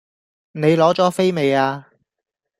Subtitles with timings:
[0.53, 1.85] 你攞左飛未呀？